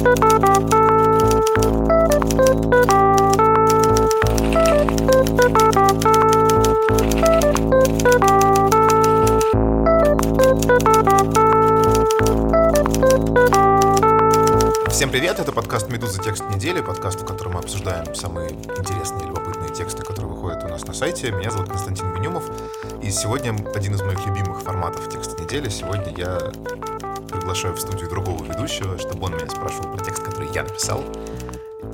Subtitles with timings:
[0.00, 0.08] Всем
[15.10, 16.22] привет, это подкаст «Медуза.
[16.22, 20.68] Текст недели», подкаст, в котором мы обсуждаем самые интересные и любопытные тексты, которые выходят у
[20.68, 21.30] нас на сайте.
[21.30, 22.44] Меня зовут Константин Бенюмов,
[23.02, 25.68] и сегодня один из моих любимых форматов текста недели.
[25.68, 26.38] Сегодня я
[27.40, 31.02] приглашаю в студию другого ведущего, чтобы он меня спрашивал про текст, который я написал.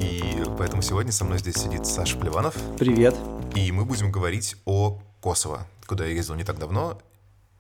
[0.01, 2.57] И поэтому сегодня со мной здесь сидит Саша Плеванов.
[2.79, 3.15] Привет.
[3.55, 6.99] И мы будем говорить о Косово, куда я ездил не так давно,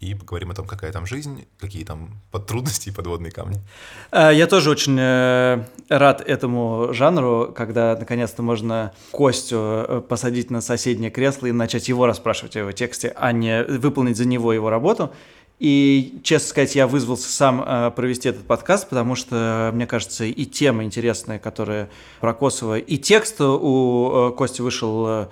[0.00, 3.60] и поговорим о том, какая там жизнь, какие там трудности и подводные камни.
[4.10, 10.60] А, я тоже очень э, рад этому жанру, когда наконец-то можно Костю э, посадить на
[10.60, 14.70] соседнее кресло и начать его расспрашивать о его тексте, а не выполнить за него его
[14.70, 15.12] работу.
[15.58, 20.44] И, честно сказать, я вызвался сам э, провести этот подкаст, потому что, мне кажется, и
[20.44, 21.88] тема интересная, которая
[22.20, 25.28] про Косово, и текст у Кости вышел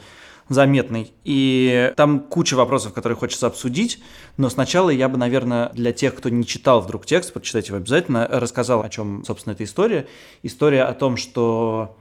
[0.49, 1.13] заметный.
[1.25, 4.03] И там куча вопросов, которые хочется обсудить.
[4.37, 8.27] Но сначала я бы, наверное, для тех, кто не читал вдруг текст, прочитайте его обязательно,
[8.31, 10.07] рассказал, о чем, собственно, эта история.
[10.43, 11.97] История о том, что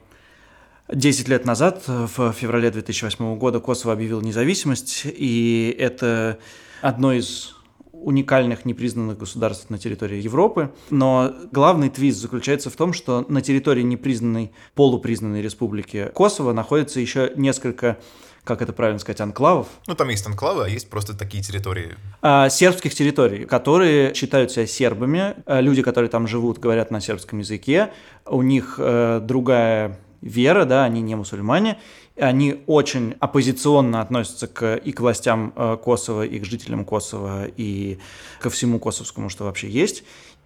[0.91, 6.39] 10 лет назад, в феврале 2008 года, Косово объявил независимость, и это
[6.81, 7.55] одно из
[8.03, 10.71] уникальных непризнанных государств на территории Европы.
[10.89, 17.31] Но главный твист заключается в том, что на территории непризнанной, полупризнанной республики Косово находится еще
[17.35, 17.97] несколько
[18.43, 19.67] как это правильно сказать, анклавов.
[19.87, 21.95] Ну, там есть анклавы, а есть просто такие территории.
[22.21, 25.35] А, сербских территорий, которые считают себя сербами.
[25.45, 27.93] А, люди, которые там живут, говорят на сербском языке.
[28.25, 31.79] У них э, другая вера, да, они не мусульмане.
[32.15, 37.97] Они очень оппозиционно относятся к, и к властям э, Косово, и к жителям Косово, и
[38.39, 40.03] ко всему косовскому, что вообще есть.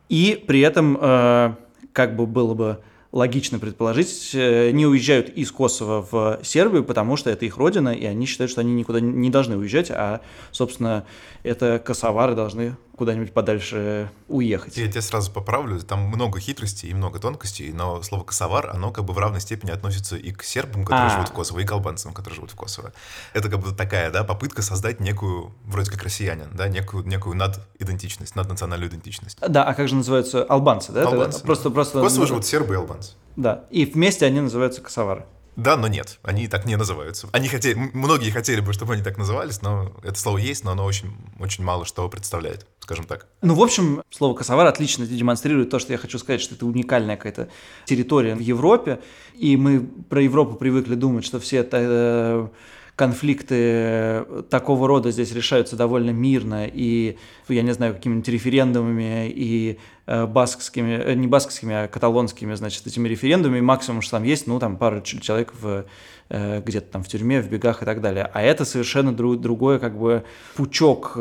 [0.07, 1.55] И при этом, э,
[1.91, 2.79] как бы было бы
[3.11, 8.05] логично предположить, э, не уезжают из Косово в Сербию, потому что это их родина, и
[8.05, 11.05] они считают, что они никуда не должны уезжать, а, собственно,
[11.43, 14.75] это косовары должны куда-нибудь подальше уехать.
[14.75, 19.05] Я тебя сразу поправлю, там много хитростей и много тонкостей, но слово «косовар», оно как
[19.05, 21.09] бы в равной степени относится и к сербам, которые а.
[21.11, 22.91] живут в Косово, и к албанцам, которые живут в Косово.
[23.33, 28.35] Это как бы такая, да, попытка создать некую, вроде как россиянин, да, некую, некую надидентичность,
[28.35, 29.37] наднациональную идентичность.
[29.47, 31.07] Да, а как же называются албанцы, да?
[31.07, 31.43] Албанцы.
[31.43, 31.99] Просто, просто...
[31.99, 33.13] В Косово живут сербы и албанцы.
[33.35, 35.27] Да, и вместе они называются косовары.
[35.57, 37.27] Да, но нет, они так не называются.
[37.31, 40.85] Они хотели, многие хотели бы, чтобы они так назывались, но это слово есть, но оно
[40.85, 41.09] очень,
[41.39, 43.25] очень мало что представляет, скажем так.
[43.41, 47.17] Ну, в общем, слово «косовар» отлично демонстрирует то, что я хочу сказать, что это уникальная
[47.17, 47.49] какая-то
[47.85, 48.99] территория в Европе,
[49.33, 52.47] и мы про Европу привыкли думать, что все это э,
[52.97, 59.77] конфликты такого рода здесь решаются довольно мирно и, я не знаю, какими-нибудь референдумами и
[60.07, 64.59] э, баскскими, э, не баскскими, а каталонскими, значит, этими референдумами, максимум, что там есть, ну,
[64.59, 65.85] там пару человек в
[66.29, 68.31] э, где-то там в тюрьме, в бегах и так далее.
[68.33, 70.23] А это совершенно друг, другой как бы
[70.55, 71.15] пучок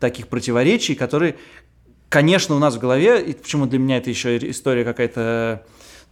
[0.00, 1.36] таких противоречий, которые,
[2.08, 5.64] конечно, у нас в голове, и почему для меня это еще история какая-то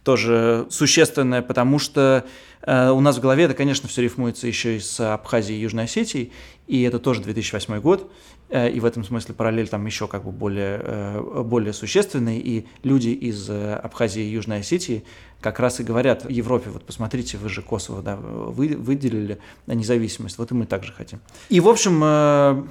[0.04, 2.24] тоже существенная, потому что
[2.62, 5.84] э, у нас в голове это, конечно, все рифмуется еще и с Абхазией и Южной
[5.84, 6.32] Осетией,
[6.66, 8.12] и это тоже 2008 год,
[8.50, 12.66] э, и в этом смысле параллель там еще как бы более, э, более существенный, и
[12.82, 15.04] люди из э, Абхазии и Южной Осетии
[15.40, 20.50] как раз и говорят Европе, вот посмотрите, вы же Косово да, вы, выделили независимость, вот
[20.50, 21.20] и мы также хотим.
[21.48, 22.62] И, в общем, э,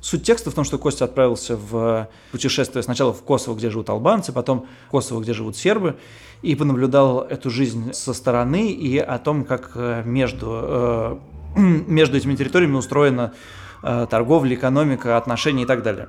[0.00, 4.32] Суть текста в том, что Костя отправился в путешествие сначала в Косово, где живут албанцы,
[4.32, 5.96] потом в Косово, где живут сербы,
[6.40, 11.16] и понаблюдал эту жизнь со стороны и о том, как э, между, э,
[11.56, 13.34] между этими территориями устроена
[13.82, 16.08] э, торговля, экономика, отношения и так далее.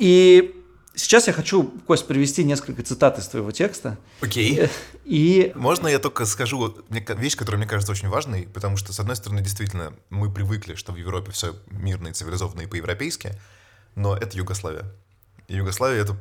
[0.00, 0.59] И
[0.94, 3.96] Сейчас я хочу, Кость, привести несколько цитат из твоего текста.
[4.20, 4.58] Окей.
[4.58, 4.70] Okay.
[5.04, 5.52] И...
[5.54, 9.40] Можно я только скажу вещь, которая мне кажется очень важной, потому что, с одной стороны,
[9.40, 13.38] действительно, мы привыкли, что в Европе все мирно и цивилизованно и по-европейски,
[13.94, 14.84] но это Югославия.
[15.46, 16.16] И Югославия— это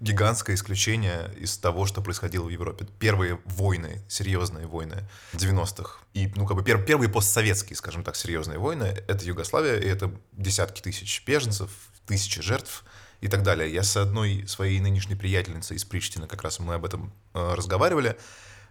[0.00, 2.86] гигантское исключение из того, что происходило в Европе.
[2.98, 8.58] Первые войны, серьезные войны 90-х, и, ну, как бы пер, первые постсоветские, скажем так, серьезные
[8.58, 11.70] войны— это Югославия, и это десятки тысяч беженцев,
[12.06, 12.84] тысячи жертв—
[13.20, 13.72] и так далее.
[13.72, 18.16] Я с одной своей нынешней приятельницей из Приштины как раз мы об этом э, разговаривали.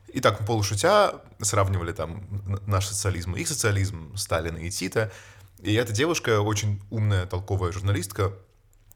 [0.07, 2.23] И так полушутя сравнивали там
[2.65, 5.11] наш социализм и их социализм, Сталина и Тита.
[5.59, 8.33] И эта девушка очень умная, толковая журналистка,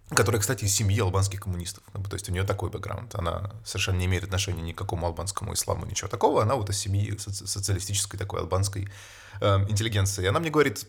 [0.09, 1.83] которая, кстати, из семьи албанских коммунистов.
[1.93, 3.15] Ну, то есть у нее такой бэкграунд.
[3.15, 6.43] Она совершенно не имеет отношения ни к какому албанскому исламу, ничего такого.
[6.43, 8.87] Она вот из семьи соци- социалистической такой албанской
[9.41, 10.23] э, интеллигенции.
[10.23, 10.85] И она мне говорит,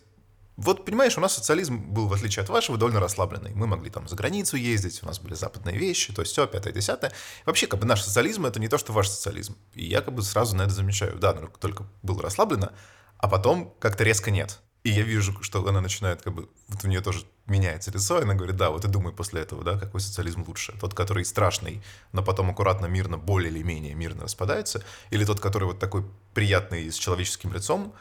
[0.57, 3.53] Вот, понимаешь, у нас социализм был, в отличие от вашего, довольно расслабленный.
[3.55, 6.73] Мы могли там за границу ездить, у нас были западные вещи, то есть все, пятое,
[6.73, 7.13] десятое.
[7.47, 9.57] Вообще, как бы наш социализм— это не то, что ваш социализм.
[9.75, 11.19] И я как бы сразу на это замечаю.
[11.19, 12.73] Да, только было расслаблено,
[13.17, 14.61] а потом как-то резко нет.
[14.85, 16.49] И я вижу, что она начинает как бы...
[16.69, 19.63] Вот у нее тоже меняется лицо, и она говорит, да, вот и думай после этого,
[19.63, 20.75] да, какой социализм лучше.
[20.81, 21.83] Тот, который страшный,
[22.13, 26.05] но потом аккуратно, мирно, более или менее мирно распадается, или тот, который вот такой
[26.35, 27.95] приятный, с человеческим лицом,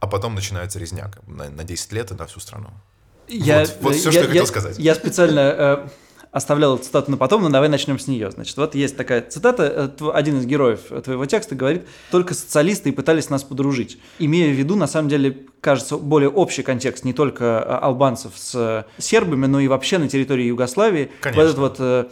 [0.00, 2.70] а потом начинается резняк на, на 10 лет и на всю страну.
[3.28, 4.78] Я, вот, вот все, я, что я, я хотел сказать.
[4.78, 5.88] Я специально э,
[6.36, 8.30] оставлял цитату на потом, но давай начнем с нее.
[8.30, 12.92] Значит, вот есть такая цитата, э, один из героев твоего текста говорит, только социалисты и
[12.92, 13.98] пытались нас подружить.
[14.18, 18.86] Имея в виду, на самом деле, кажется, более общий контекст не только э, албанцев с
[18.98, 21.10] сербами, но и вообще на территории Югославии.
[21.22, 21.42] Конечно.
[21.42, 22.04] Вот этот вот э,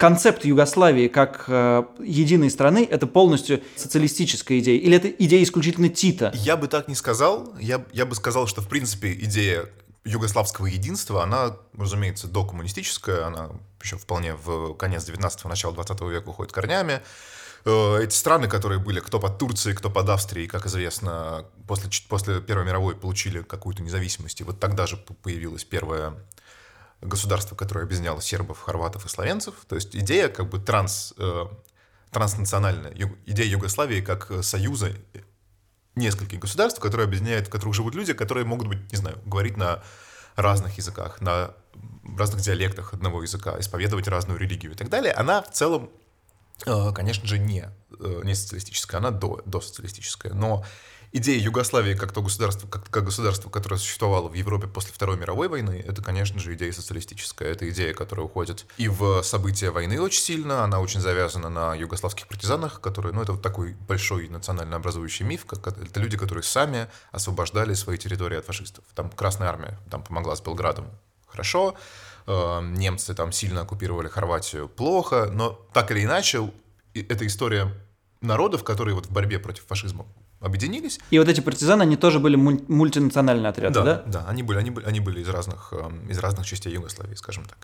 [0.00, 4.80] концепт Югославии как э, единой страны это полностью социалистическая идея?
[4.80, 6.32] Или это идея исключительно Тита?
[6.34, 7.54] Я бы так не сказал.
[7.60, 9.68] Я, я бы сказал, что в принципе идея
[10.04, 13.50] югославского единства, она, разумеется, докоммунистическая, она
[13.82, 17.02] еще вполне в конец 19-го, начало 20 века уходит корнями.
[17.66, 22.40] Э, эти страны, которые были кто под Турцией, кто под Австрией, как известно, после, после
[22.40, 24.40] Первой мировой получили какую-то независимость.
[24.40, 26.14] И вот тогда же появилось первое
[27.00, 29.54] государство, которое объединяло сербов, хорватов и словенцев.
[29.68, 31.46] То есть идея как бы транс, э,
[32.10, 32.92] транснациональная,
[33.26, 34.92] идея Югославии как союза
[35.94, 39.82] нескольких государств, которые объединяют, в которых живут люди, которые могут быть, не знаю, говорить на
[40.36, 41.54] разных языках, на
[42.16, 45.90] разных диалектах одного языка, исповедовать разную религию и так далее, она в целом,
[46.66, 47.68] э, конечно же, не,
[47.98, 50.32] э, не социалистическая, она до, до социалистическая.
[50.32, 50.64] Но
[51.12, 55.48] идея Югославии как то государство, как, как государство, которое существовало в Европе после Второй мировой
[55.48, 57.48] войны, это, конечно же, идея социалистическая.
[57.48, 60.64] Это идея, которая уходит и в события войны очень сильно.
[60.64, 65.44] Она очень завязана на югославских партизанах, которые, ну, это вот такой большой национально образующий миф.
[65.46, 68.84] Как, это люди, которые сами освобождали свои территории от фашистов.
[68.94, 70.90] Там Красная Армия там помогла с Белградом.
[71.26, 71.74] Хорошо.
[72.26, 74.68] Э, немцы там сильно оккупировали Хорватию.
[74.68, 75.30] Плохо.
[75.32, 76.50] Но так или иначе,
[76.94, 77.72] эта история
[78.20, 80.06] народов, которые вот в борьбе против фашизма
[80.40, 80.98] объединились.
[81.10, 83.84] И вот эти партизаны, они тоже были мультинациональные отряды, да?
[83.84, 87.14] Да, да, они были, они были, они были из разных, эм, из разных частей Югославии,
[87.14, 87.58] скажем так.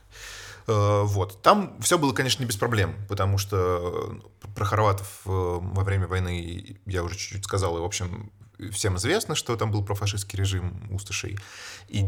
[0.66, 1.42] Э, вот.
[1.42, 6.06] Там все было, конечно, не без проблем, потому что э, про хорватов э, во время
[6.06, 8.30] войны я уже чуть-чуть сказал, и, в общем,
[8.72, 11.38] всем известно, что там был профашистский режим усташей.
[11.88, 12.06] И,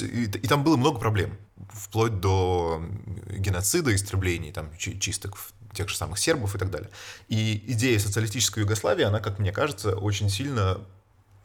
[0.00, 1.36] и, и там было много проблем,
[1.72, 2.82] вплоть до
[3.28, 5.36] геноцида, истреблений, там, чисток
[5.74, 6.90] тех же самых сербов и так далее.
[7.28, 10.80] И идея социалистической Югославии, она, как мне кажется, очень сильно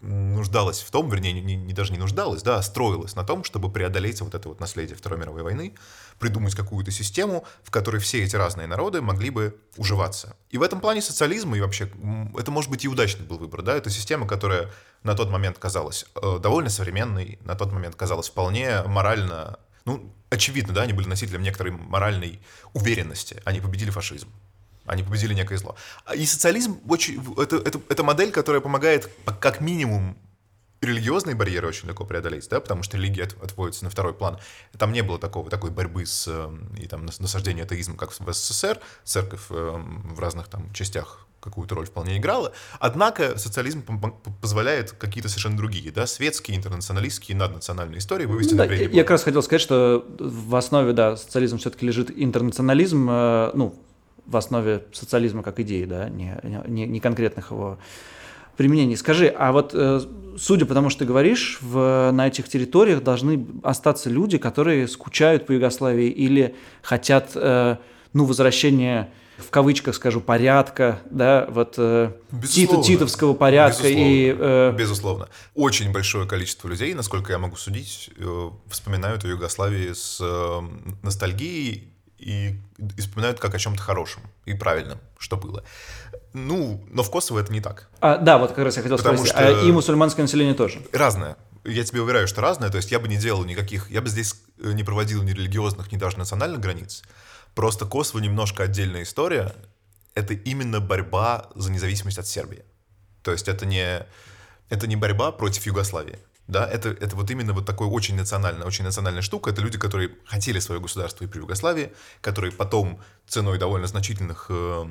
[0.01, 3.69] нуждалась в том, вернее, не, не, даже не нуждалась, да, а строилась на том, чтобы
[3.69, 5.75] преодолеть вот это вот наследие Второй мировой войны,
[6.19, 10.35] придумать какую-то систему, в которой все эти разные народы могли бы уживаться.
[10.51, 11.91] И в этом плане социализм и вообще,
[12.37, 14.71] это может быть и удачный был выбор, да, это система, которая
[15.03, 20.73] на тот момент казалась э, довольно современной, на тот момент казалась вполне морально ну, очевидно,
[20.73, 22.39] да, они были носителем некоторой моральной
[22.73, 23.41] уверенности.
[23.45, 24.29] Они победили фашизм.
[24.85, 25.75] Они победили некое зло.
[26.05, 29.09] А и социализм очень, это, это, это модель, которая помогает
[29.39, 30.17] как минимум
[30.81, 34.39] религиозные барьеры очень легко преодолеть, да, потому что религия от, отводится на второй план.
[34.77, 38.79] Там не было такого, такой борьбы с эм, и там насаждения атеизма, как в СССР.
[39.03, 42.51] Церковь э, в разных там частях какую-то роль вполне играла.
[42.80, 43.83] Однако социализм
[44.41, 49.03] позволяет какие-то совершенно другие, да, светские, интернационалистские, наднациональные истории вывести ну, на передний Я, я
[49.03, 53.75] как раз хотел сказать, что в основе, да, социализм все-таки лежит интернационализм, э, ну,
[54.25, 57.79] в основе социализма как идеи, да, не, не, не конкретных его
[58.58, 58.98] применений.
[58.98, 60.01] Скажи, а вот э,
[60.38, 65.46] судя по тому, что ты говоришь, в, на этих территориях должны остаться люди, которые скучают
[65.46, 67.77] по Югославии или хотят, э,
[68.13, 72.12] ну, возвращения в кавычках скажу, порядка, да, вот э,
[72.48, 73.84] тито, титовского порядка.
[73.84, 74.10] Безусловно.
[74.10, 74.75] И, э...
[74.77, 75.29] Безусловно.
[75.55, 80.62] Очень большое количество людей, насколько я могу судить, э, вспоминают о Югославии с э,
[81.03, 85.63] ностальгией и, и вспоминают как о чем-то хорошем и правильном, что было.
[86.34, 87.89] Ну, но в Косово это не так.
[88.01, 89.36] А, да, вот как раз я хотел Потому спросить.
[89.36, 89.48] Что...
[89.48, 90.81] А и мусульманское население тоже?
[90.91, 91.38] Разное.
[91.65, 92.69] Я тебе уверяю, что разное.
[92.69, 93.89] То есть я бы не делал никаких...
[93.89, 97.03] Я бы здесь э, не проводил ни религиозных, ни даже национальных границ.
[97.56, 99.56] Просто Косово немножко отдельная история.
[100.15, 102.63] Это именно борьба за независимость от Сербии.
[103.24, 104.06] То есть это не,
[104.70, 106.20] это не борьба против Югославии.
[106.48, 109.51] Да, это, это вот именно вот такой очень национальная, очень национальная штука.
[109.51, 114.86] Это люди, которые хотели свое государство и при Югославии, которые потом ценой довольно значительных э,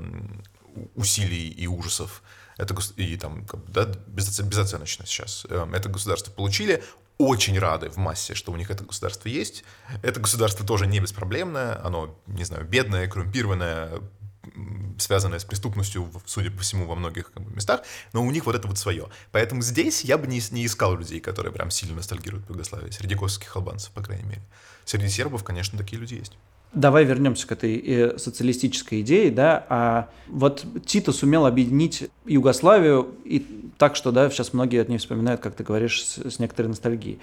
[0.95, 2.23] усилий и ужасов
[2.59, 6.83] это, и там, да, безоценочно сейчас, э, это государство получили,
[7.19, 9.65] очень рады в массе, что у них это государство есть.
[10.03, 14.01] Это государство тоже не беспроблемное, оно, не знаю, бедное, коррумпированное,
[14.99, 17.83] связанное с преступностью, судя по всему, во многих местах,
[18.13, 19.09] но у них вот это вот свое.
[19.33, 23.15] Поэтому здесь я бы не, не искал людей, которые прям сильно ностальгируют по Югославии, среди
[23.15, 24.43] косовских албанцев, по крайней мере.
[24.85, 26.33] Среди сербов, конечно, такие люди есть.
[26.75, 33.45] Давай вернемся к этой э, социалистической идее, да, а вот Тито сумел объединить Югославию и
[33.79, 37.21] так, что, да, сейчас многие от нее вспоминают, как ты говоришь, с, с некоторой ностальгией.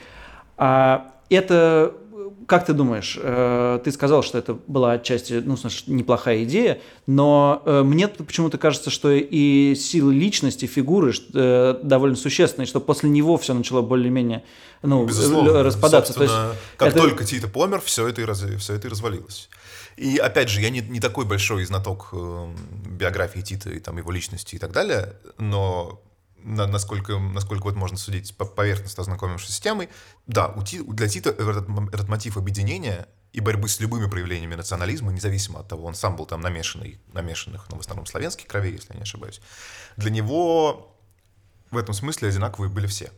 [0.57, 1.93] А это
[2.47, 7.83] как ты думаешь, э, ты сказал, что это была отчасти, ну, неплохая идея, но э,
[7.83, 13.53] мне почему-то кажется, что и силы личности, фигуры э, довольно существенные, что после него все
[13.53, 14.43] начало более-менее
[14.81, 15.63] ну, Безусловно.
[15.63, 16.13] распадаться.
[16.13, 16.35] То есть
[16.77, 16.99] как это...
[16.99, 18.43] только Тита помер, все это, и раз...
[18.59, 19.49] все это и развалилось.
[19.97, 22.13] И опять же, я не, не такой большой знаток
[22.85, 26.01] биографии Тита и там его личности и так далее, но
[26.45, 29.89] насколько, насколько вот можно судить по поверхностно ознакомившись с темой.
[30.27, 30.55] Да,
[30.87, 35.85] для Тита этот, этот мотив объединения и борьбы с любыми проявлениями национализма, независимо от того,
[35.85, 39.41] он сам был там намешанный, намешанных, ну, в основном славянских кровей, если я не ошибаюсь,
[39.97, 40.95] для него
[41.71, 43.11] в этом смысле одинаковые были все.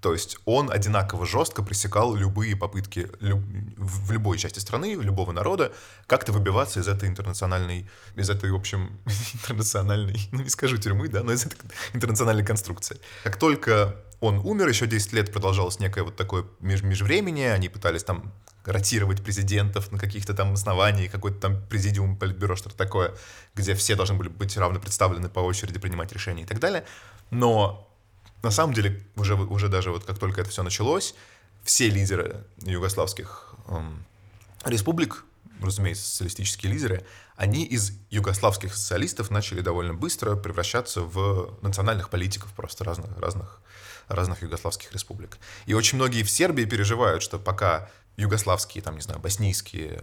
[0.00, 3.40] То есть он одинаково жестко пресекал любые попытки люб...
[3.76, 5.72] в любой части страны, любого народа,
[6.06, 8.98] как-то выбиваться из этой интернациональной, из этой, в общем,
[9.34, 11.58] интернациональной, ну не скажу тюрьмы, да, но из этой
[11.92, 12.98] интернациональной конструкции.
[13.24, 18.04] Как только он умер, еще 10 лет продолжалось некое вот такое меж межвремение, они пытались
[18.04, 18.32] там
[18.64, 23.14] ротировать президентов на каких-то там основаниях, какой-то там президиум, политбюро, что-то такое,
[23.54, 26.84] где все должны были быть равно представлены по очереди, принимать решения и так далее.
[27.30, 27.89] Но
[28.42, 31.14] на самом деле, уже, уже даже вот как только это все началось,
[31.62, 34.04] все лидеры югославских эм,
[34.64, 35.24] республик,
[35.60, 37.04] разумеется, социалистические лидеры,
[37.36, 43.60] они из югославских социалистов начали довольно быстро превращаться в национальных политиков просто разных, разных,
[44.08, 45.38] разных югославских республик.
[45.66, 50.02] И очень многие в Сербии переживают, что пока югославские, там, не знаю, боснийские,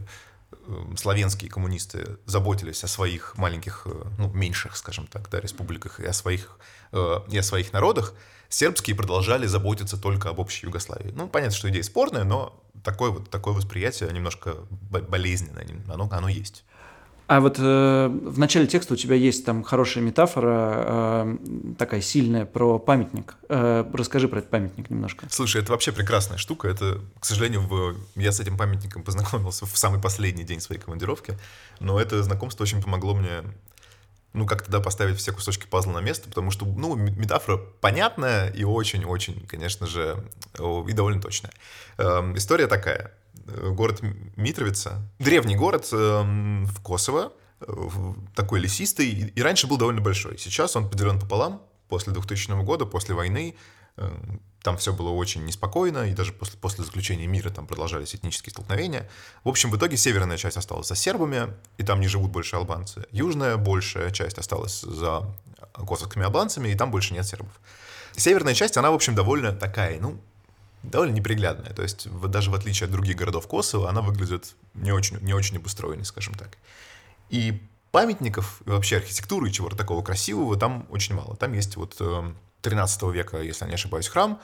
[0.97, 6.13] славянские коммунисты заботились о своих маленьких, э, ну, меньших, скажем так, да, республиках и о
[6.13, 6.57] своих
[6.91, 8.13] Э, и о своих народах,
[8.49, 11.11] сербские продолжали заботиться только об общей Югославии.
[11.13, 14.55] Ну, понятно, что идея спорная, но такое, вот, такое восприятие немножко
[14.89, 16.63] болезненное, оно, оно есть.
[17.27, 21.37] А вот э, в начале текста у тебя есть там хорошая метафора, э,
[21.77, 23.35] такая сильная, про памятник.
[23.49, 25.27] Э, расскажи про этот памятник немножко.
[25.29, 26.67] Слушай, это вообще прекрасная штука.
[26.67, 27.95] Это, к сожалению, в...
[28.15, 31.37] я с этим памятником познакомился в самый последний день своей командировки,
[31.79, 33.43] но это знакомство очень помогло мне
[34.33, 38.63] ну, как тогда поставить все кусочки пазла на место, потому что, ну, метафора понятная и
[38.63, 40.23] очень-очень, конечно же,
[40.59, 41.51] и довольно точная.
[41.97, 43.13] Эм, история такая.
[43.45, 44.01] Город
[44.35, 47.33] Митровица, древний город эм, в Косово,
[48.35, 50.37] такой лесистый, и раньше был довольно большой.
[50.37, 53.55] Сейчас он поделен пополам, после 2000 года, после войны,
[53.97, 58.51] эм, там все было очень неспокойно, и даже после, после заключения мира там продолжались этнические
[58.51, 59.09] столкновения.
[59.43, 63.05] В общем, в итоге северная часть осталась за сербами, и там не живут больше албанцы.
[63.11, 65.23] Южная большая часть осталась за
[65.73, 67.53] косовскими албанцами, и там больше нет сербов.
[68.15, 70.19] Северная часть, она, в общем, довольно такая, ну,
[70.83, 71.73] довольно неприглядная.
[71.73, 75.57] То есть даже в отличие от других городов Косово, она выглядит не очень, не очень
[75.57, 76.57] обустроенной, скажем так.
[77.29, 81.35] И памятников, и вообще архитектуры и чего-то такого красивого там очень мало.
[81.35, 84.39] Там есть вот эм, 13 века, если я не ошибаюсь, храм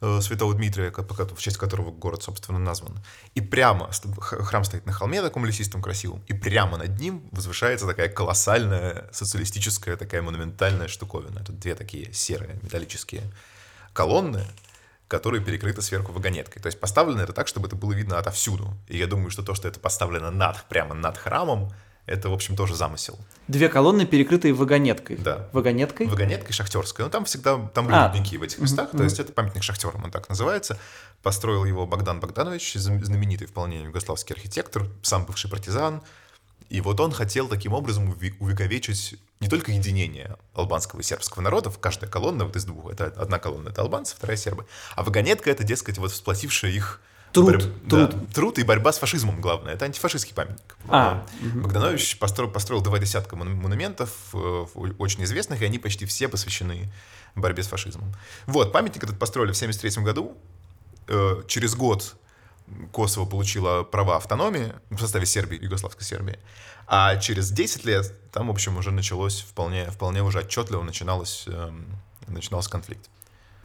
[0.00, 2.98] э, Святого Дмитрия, в честь которого город, собственно, назван.
[3.34, 8.08] И прямо, храм стоит на холме таком лесистом красивом, и прямо над ним возвышается такая
[8.08, 11.44] колоссальная социалистическая, такая монументальная штуковина.
[11.44, 13.22] Тут две такие серые металлические
[13.92, 14.44] колонны,
[15.08, 16.60] которые перекрыты сверху вагонеткой.
[16.60, 18.76] То есть поставлено это так, чтобы это было видно отовсюду.
[18.88, 21.72] И я думаю, что то, что это поставлено над, прямо над храмом,
[22.08, 23.18] это, в общем, тоже замысел.
[23.46, 25.16] Две колонны, перекрытые вагонеткой.
[25.16, 25.48] Да.
[25.52, 26.06] Вагонеткой?
[26.06, 27.04] Вагонеткой шахтерской.
[27.04, 28.08] Ну, там всегда, там были а.
[28.10, 28.96] в этих местах, mm-hmm.
[28.96, 30.78] то есть это памятник шахтерам, он так называется.
[31.22, 36.02] Построил его Богдан Богданович, знаменитый вполне югославский архитектор, сам бывший партизан.
[36.68, 42.10] И вот он хотел таким образом увековечить не только единение албанского и сербского народов, каждая
[42.10, 45.98] колонна вот из двух, это одна колонна, это албанцы, вторая сербы, а вагонетка это, дескать,
[45.98, 47.00] вот сплотившая их
[47.32, 47.62] Труд, борь...
[47.88, 48.10] труд.
[48.10, 49.74] Да, труд и борьба с фашизмом, главное.
[49.74, 50.76] Это антифашистский памятник.
[50.88, 51.60] А, угу.
[51.60, 54.66] Богданович построил, построил два десятка монументов, э,
[54.98, 56.90] очень известных, и они почти все посвящены
[57.34, 58.14] борьбе с фашизмом.
[58.46, 60.36] Вот, памятник этот построили в 1973 году.
[61.06, 62.16] Э, через год
[62.92, 66.38] Косово получило права автономии в составе Сербии, Югославской Сербии.
[66.86, 71.86] А через 10 лет там, в общем, уже началось вполне, вполне уже отчетливо начиналось, эм,
[72.26, 73.08] начинался конфликт.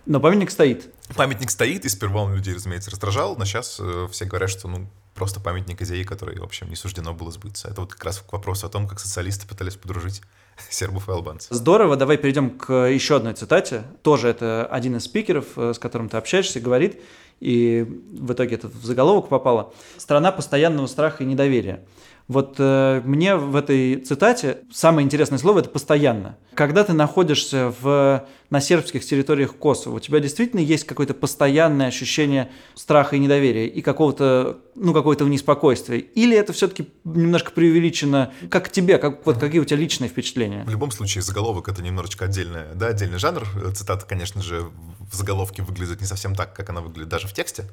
[0.05, 0.93] Но памятник стоит.
[1.15, 4.87] Памятник стоит, и сперва он людей, разумеется, раздражал, но сейчас э, все говорят, что ну
[5.13, 7.69] просто памятник идеи, который, в общем, не суждено было сбыться.
[7.69, 10.21] Это вот как раз к вопросу о том, как социалисты пытались подружить
[10.69, 11.51] сербов и албанцев.
[11.51, 13.83] Здорово, давай перейдем к еще одной цитате.
[14.01, 17.01] Тоже это один из спикеров, э, с которым ты общаешься, говорит,
[17.39, 19.73] и в итоге это в заголовок попало.
[19.97, 21.85] «Страна постоянного страха и недоверия.
[22.27, 26.37] Вот э, мне в этой цитате самое интересное слово это постоянно.
[26.53, 32.49] Когда ты находишься в, на сербских территориях Косово, у тебя действительно есть какое-то постоянное ощущение
[32.75, 35.97] страха и недоверия и какого-то, ну, какое-то неспокойствия?
[35.99, 38.31] Или это все-таки немножко преувеличено?
[38.49, 38.99] Как тебе?
[38.99, 40.63] Как, вот какие у тебя личные впечатления?
[40.65, 43.45] В любом случае, заголовок это немножечко отдельное, да, отдельный жанр.
[43.75, 44.71] Цитата, конечно же,
[45.11, 47.65] в заголовке выглядит не совсем так, как она выглядит даже в тексте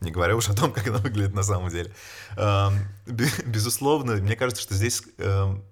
[0.00, 1.92] не говоря уж о том, как она выглядит на самом деле.
[3.06, 5.02] Безусловно, мне кажется, что здесь,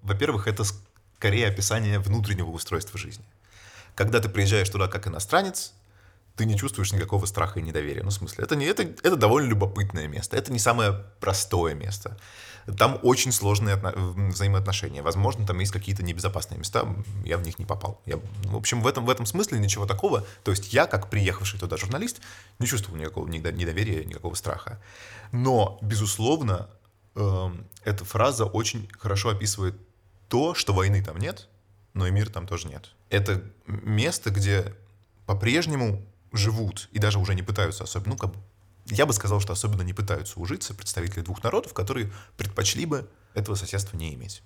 [0.01, 0.63] во-первых, это
[1.17, 3.25] скорее описание внутреннего устройства жизни.
[3.95, 5.73] Когда ты приезжаешь туда как иностранец,
[6.37, 8.03] ты не чувствуешь никакого страха и недоверия.
[8.03, 10.37] Ну, в смысле, это, не, это, это довольно любопытное место.
[10.37, 12.17] Это не самое простое место.
[12.77, 15.01] Там очень сложные взаимоотношения.
[15.01, 16.85] Возможно, там есть какие-то небезопасные места,
[17.25, 18.01] я в них не попал.
[18.05, 20.25] Я, в общем, в этом, в этом смысле ничего такого.
[20.43, 22.21] То есть я, как приехавший туда журналист,
[22.59, 24.79] не чувствовал никакого недоверия, никакого страха.
[25.31, 26.69] Но, безусловно,
[27.15, 27.49] э,
[27.83, 29.75] эта фраза очень хорошо описывает
[30.27, 31.47] то, что войны там нет,
[31.93, 32.91] но и мира там тоже нет.
[33.09, 34.75] Это место, где
[35.25, 38.31] по-прежнему живут и даже уже не пытаются особенно, ну, как
[38.85, 43.55] я бы сказал, что особенно не пытаются ужиться представители двух народов, которые предпочли бы этого
[43.55, 44.41] соседства не иметь.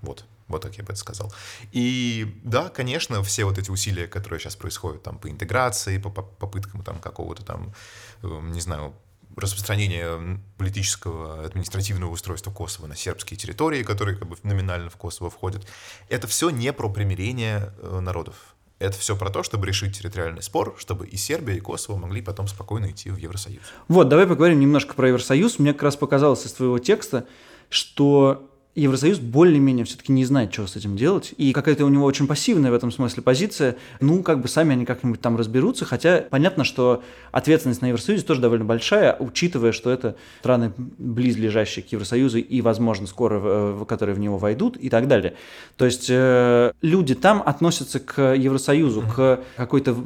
[0.00, 1.32] Вот, вот так я бы это сказал.
[1.72, 6.82] И да, конечно, все вот эти усилия, которые сейчас происходят там по интеграции, по попыткам
[6.82, 7.74] там какого-то там,
[8.22, 8.94] эм, не знаю,
[9.36, 15.66] распространения политического административного устройства Косово на сербские территории, которые как бы номинально в Косово входят,
[16.08, 18.49] это все не про примирение э, народов.
[18.80, 22.48] Это все про то, чтобы решить территориальный спор, чтобы и Сербия, и Косово могли потом
[22.48, 23.62] спокойно идти в Евросоюз.
[23.88, 25.58] Вот, давай поговорим немножко про Евросоюз.
[25.58, 27.26] Мне как раз показалось из твоего текста,
[27.68, 28.49] что
[28.80, 31.34] Евросоюз более-менее все-таки не знает, что с этим делать.
[31.36, 33.76] И какая-то у него очень пассивная в этом смысле позиция.
[34.00, 35.84] Ну, как бы сами они как-нибудь там разберутся.
[35.84, 41.92] Хотя понятно, что ответственность на Евросоюзе тоже довольно большая, учитывая, что это страны близлежащие к
[41.92, 45.34] Евросоюзу и, возможно, скоро, в, которые в него войдут и так далее.
[45.76, 49.96] То есть э, люди там относятся к Евросоюзу, к какой-то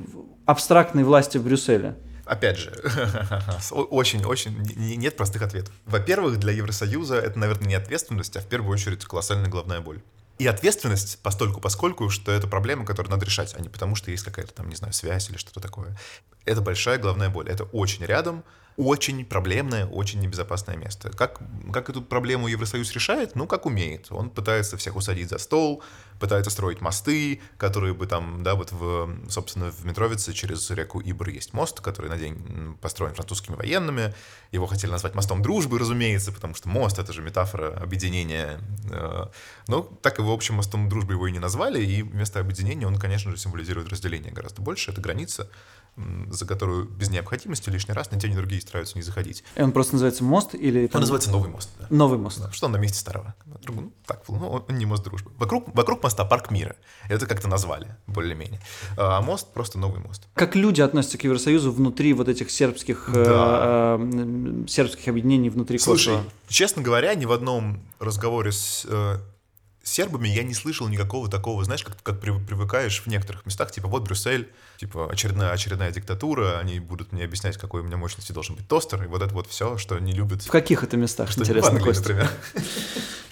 [0.46, 1.94] абстрактной власти в Брюсселе.
[2.24, 2.72] Опять же,
[3.70, 4.56] очень-очень
[4.96, 5.74] нет простых ответов.
[5.84, 10.00] Во-первых, для Евросоюза это, наверное, не ответственность, а в первую очередь колоссальная головная боль.
[10.38, 14.24] И ответственность постольку поскольку, что это проблема, которую надо решать, а не потому, что есть
[14.24, 15.96] какая-то там, не знаю, связь или что-то такое.
[16.44, 17.48] Это большая головная боль.
[17.48, 18.42] Это очень рядом,
[18.76, 21.10] очень проблемное, очень небезопасное место.
[21.10, 21.40] Как,
[21.72, 23.36] как эту проблему Евросоюз решает?
[23.36, 24.08] Ну, как умеет.
[24.10, 25.82] Он пытается всех усадить за стол,
[26.20, 31.28] пытается строить мосты, которые бы там, да, вот в, собственно, в Метровице через реку Ибр
[31.28, 34.14] есть мост, который на день построен французскими военными.
[34.52, 38.60] Его хотели назвать мостом дружбы, разумеется, потому что мост— это же метафора объединения.
[38.90, 39.26] Э,
[39.68, 42.96] ну, так его, в общем, мостом дружбы его и не назвали, и вместо объединения он,
[42.98, 44.90] конечно же, символизирует разделение гораздо больше.
[44.90, 45.48] Это граница,
[45.96, 49.44] за которую без необходимости лишний раз на те и другие стараются не заходить.
[49.54, 50.90] И он просто называется мост или...
[50.92, 51.70] Он называется Новый мост.
[51.78, 51.86] Да.
[51.90, 52.40] Новый мост.
[52.40, 53.34] Да, что он на месте старого.
[53.66, 55.30] Ну, так, ну, он не мост дружбы.
[55.38, 56.76] Вокруг, вокруг моста парк мира.
[57.08, 58.60] Это как-то назвали, более-менее.
[58.96, 60.22] А мост просто новый мост.
[60.34, 63.96] Как люди относятся к Евросоюзу внутри вот этих сербских, э, да.
[63.98, 66.30] э, сербских объединений внутри Слушай, Косово?
[66.48, 69.18] честно говоря, ни в одном разговоре с э,
[69.82, 74.04] сербами я не слышал никакого такого, знаешь, как, как привыкаешь в некоторых местах, типа вот
[74.04, 78.66] Брюссель, типа очередная, очередная диктатура, они будут мне объяснять, какой у меня мощности должен быть
[78.68, 80.42] тостер, и вот это вот все, что не любят...
[80.42, 82.30] В каких это местах, что интересно, Англии, например.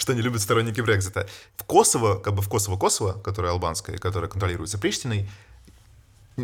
[0.02, 1.28] Что не любят сторонники Брекзита.
[1.56, 5.30] В Косово, как бы в Косово-Косово, которое албанское, которое контролируется Приштиной,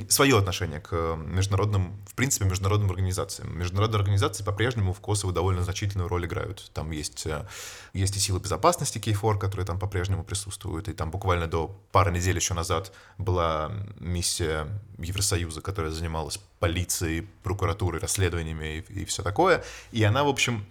[0.08, 3.58] свое отношение к э, международным, в принципе, международным организациям.
[3.58, 6.70] Международные организации по-прежнему в Косово довольно значительную роль играют.
[6.72, 7.48] Там есть, э,
[7.94, 10.86] есть и силы безопасности Кейфор, которые там по-прежнему присутствуют.
[10.86, 14.68] И там буквально до пары недель еще назад была миссия
[14.98, 19.64] Евросоюза, которая занималась полицией, прокуратурой, расследованиями и, и все такое.
[19.90, 20.64] И она, в общем,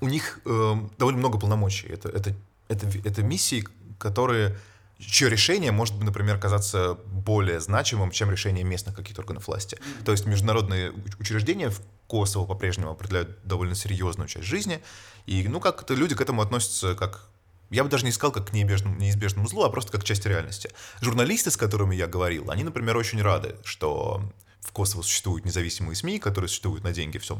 [0.00, 1.88] у них э, довольно много полномочий.
[1.88, 2.34] Это, это,
[2.68, 3.66] это, это миссии,
[3.98, 4.56] которые
[4.98, 9.78] чье решение может, например, казаться более значимым, чем решение местных каких-то органов власти.
[10.04, 14.80] То есть международные учреждения в Косово по-прежнему определяют довольно серьезную часть жизни,
[15.26, 17.28] и, ну, как-то люди к этому относятся как
[17.70, 20.28] я бы даже не сказал как к неизбежному, неизбежному злу, а просто как к части
[20.28, 20.70] реальности.
[21.00, 24.22] Журналисты, с которыми я говорил, они, например, очень рады, что
[24.64, 27.36] в Косово существуют независимые СМИ, которые существуют на деньги, все,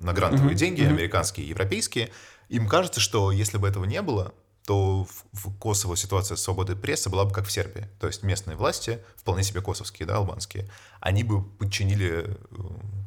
[0.00, 0.58] на грантовые mm-hmm.
[0.58, 2.10] деньги, американские и европейские.
[2.48, 4.34] Им кажется, что если бы этого не было,
[4.66, 7.86] то в, в Косово ситуация с свободой прессы была бы как в Сербии.
[8.00, 12.56] То есть местные власти, вполне себе косовские, да, албанские, они бы подчинили, э,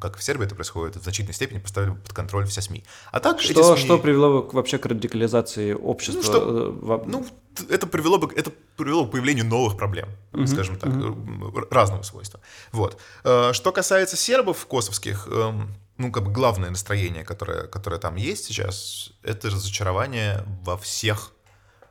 [0.00, 2.84] как в Сербии это происходит, в значительной степени поставили бы под контроль все СМИ.
[3.10, 3.84] А так что, СМИ...
[3.84, 6.20] что привело бы вообще к радикализации общества?
[6.20, 7.26] Ну, что, ну
[7.68, 10.46] это привело бы это привело к появлению новых проблем, mm-hmm.
[10.46, 11.68] скажем так, mm-hmm.
[11.72, 12.40] разного свойства.
[12.70, 13.00] Вот.
[13.24, 18.44] Э, что касается сербов косовских, эм, ну, как бы главное настроение, которое, которое там есть
[18.44, 21.32] сейчас, это разочарование во всех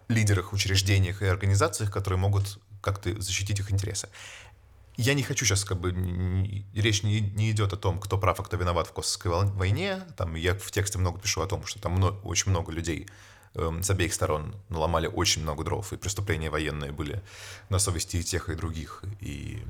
[0.07, 4.09] лидерах, учреждениях и организациях, которые могут как-то защитить их интересы.
[4.95, 5.91] Я не хочу сейчас, как бы,
[6.73, 10.01] речь не, не идет о том, кто прав, а кто виноват в Косовской войне.
[10.15, 13.07] Там я в тексте много пишу о том, что там много, очень много людей
[13.53, 17.21] э, с обеих сторон наломали очень много дров, и преступления военные были
[17.69, 19.03] на совести и тех, и других.
[19.19, 19.61] И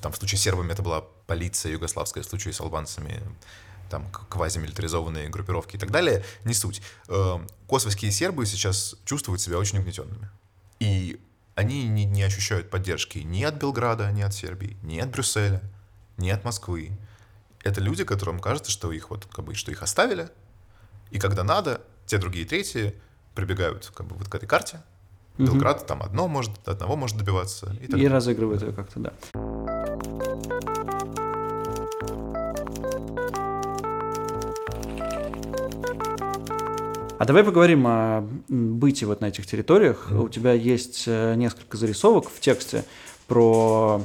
[0.00, 3.20] там в случае с сербами это была полиция югославская, в случае с албанцами
[3.92, 6.80] там квазимилитаризованные группировки и так далее, не суть.
[7.08, 10.30] Э, косовские сербы сейчас чувствуют себя очень угнетенными.
[10.80, 11.20] И
[11.54, 15.60] они не, не ощущают поддержки ни от Белграда, ни от Сербии, ни от Брюсселя,
[16.16, 16.92] ни от Москвы.
[17.62, 20.30] Это люди, которым кажется, что их вот как бы, что их оставили,
[21.10, 22.94] и когда надо, те другие третьи
[23.34, 24.80] прибегают как бы вот к этой карте.
[25.36, 25.44] Угу.
[25.44, 27.76] Белград там одно может, одного может добиваться.
[27.78, 29.12] И, и разыгрывает ее как-то, да.
[37.22, 40.08] А давай поговорим о быте вот на этих территориях.
[40.10, 40.24] Mm.
[40.24, 42.84] У тебя есть э, несколько зарисовок в тексте
[43.28, 44.02] про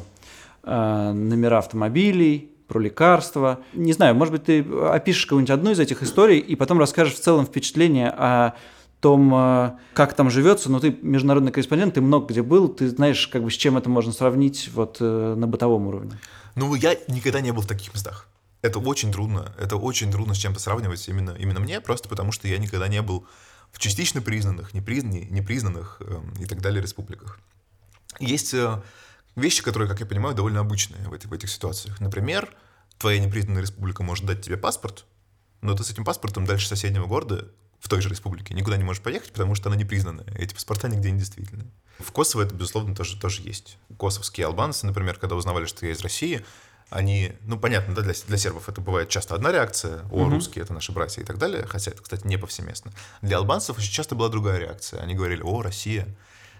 [0.61, 3.61] э, номера автомобилей, про лекарства.
[3.73, 7.19] Не знаю, может быть, ты опишешь какую-нибудь одну из этих историй и потом расскажешь в
[7.19, 8.53] целом впечатление о
[8.99, 13.27] том, э, как там живется, но ты международный корреспондент, ты много где был, ты знаешь,
[13.29, 16.19] как бы с чем это можно сравнить вот э, на бытовом уровне.
[16.53, 18.27] Ну, я никогда не был в таких местах
[18.67, 19.53] это очень трудно.
[19.57, 23.01] Это очень трудно с чем-то сравнивать именно, именно мне, просто потому что я никогда не
[23.01, 23.25] был
[23.71, 27.39] в частично признанных, непризнанных, непризнанных э, и так далее республиках.
[28.19, 28.81] Есть э,
[29.35, 31.99] вещи, которые, как я понимаю, довольно обычные в, этих, в этих ситуациях.
[31.99, 32.53] Например,
[32.97, 35.05] твоя непризнанная республика может дать тебе паспорт,
[35.61, 37.49] но ты с этим паспортом дальше соседнего города
[37.79, 40.25] в той же республике никуда не можешь поехать, потому что она непризнанная.
[40.35, 41.65] Эти паспорта нигде не действительны.
[41.99, 43.77] В Косово это, безусловно, тоже, тоже есть.
[43.97, 46.43] Косовские албанцы, например, когда узнавали, что я из России,
[46.89, 50.29] они, ну, понятно, да, для, для сербов это бывает часто одна реакция, о, угу.
[50.29, 52.91] русские, это наши братья и так далее, хотя это, кстати, не повсеместно.
[53.21, 55.01] Для албанцев очень часто была другая реакция.
[55.01, 56.07] Они говорили, о, Россия,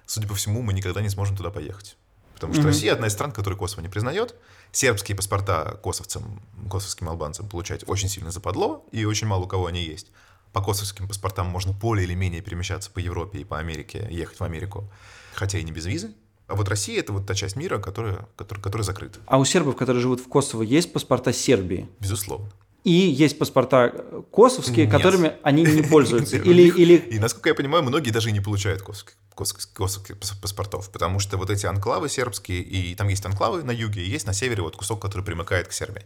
[0.05, 1.95] судя по всему, мы никогда не сможем туда поехать.
[2.33, 2.67] Потому что угу.
[2.67, 4.35] Россия одна из стран, которая Косово не признает.
[4.71, 9.81] Сербские паспорта косовцам, косовским албанцам получать очень сильно западло, и очень мало у кого они
[9.81, 10.11] есть.
[10.51, 14.43] По косовским паспортам можно более или менее перемещаться по Европе и по Америке, ехать в
[14.43, 14.91] Америку,
[15.33, 16.13] хотя и не без визы.
[16.47, 19.19] А вот Россия— это вот та часть мира, которая, которая, которая закрыта.
[19.25, 21.89] А у сербов, которые живут в Косово, есть паспорта Сербии?
[21.99, 22.49] Безусловно.
[22.85, 24.95] И есть паспорта косовские, Нет.
[24.95, 26.37] которыми они не пользуются.
[26.37, 26.95] Или, или...
[26.95, 31.49] И, насколько я понимаю, многие даже и не получают косовских, косовских паспортов, потому что вот
[31.49, 35.01] эти анклавы сербские, и там есть анклавы на юге, и есть на севере вот кусок,
[35.01, 36.03] который примыкает к Сербии.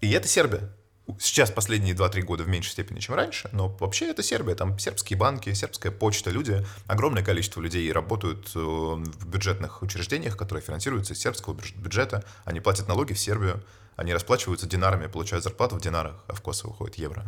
[0.00, 0.72] И это Сербия.
[1.18, 5.18] Сейчас последние 2-3 года в меньшей степени, чем раньше, но вообще это Сербия, там сербские
[5.18, 11.20] банки, сербская почта, люди, огромное количество людей работают э, в бюджетных учреждениях, которые финансируются из
[11.20, 13.64] сербского бюджета, они платят налоги в Сербию,
[13.96, 17.24] они расплачиваются динарами, получают зарплату в динарах, а в Косово уходит евро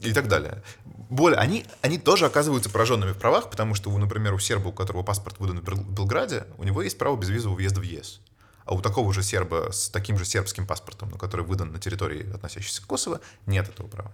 [0.00, 0.62] и так далее.
[1.10, 5.02] Более, они, они тоже оказываются пораженными в правах, потому что, например, у серба, у которого
[5.02, 8.20] паспорт выдан в Белграде, у него есть право безвизового въезда в ЕС.
[8.68, 12.30] А у такого же серба с таким же сербским паспортом, но который выдан на территории,
[12.34, 14.12] относящейся к Косово, нет этого права.